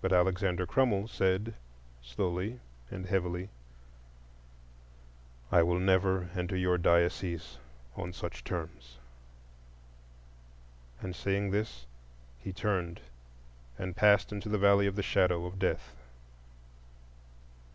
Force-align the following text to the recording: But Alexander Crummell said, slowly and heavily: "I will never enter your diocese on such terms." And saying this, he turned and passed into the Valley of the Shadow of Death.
But 0.00 0.10
Alexander 0.10 0.64
Crummell 0.66 1.06
said, 1.06 1.52
slowly 2.00 2.60
and 2.90 3.04
heavily: 3.04 3.50
"I 5.52 5.62
will 5.62 5.78
never 5.78 6.30
enter 6.34 6.56
your 6.56 6.78
diocese 6.78 7.58
on 7.94 8.14
such 8.14 8.42
terms." 8.42 8.96
And 11.02 11.14
saying 11.14 11.50
this, 11.50 11.84
he 12.38 12.54
turned 12.54 13.02
and 13.78 13.94
passed 13.94 14.32
into 14.32 14.48
the 14.48 14.56
Valley 14.56 14.86
of 14.86 14.96
the 14.96 15.02
Shadow 15.02 15.44
of 15.44 15.58
Death. 15.58 15.94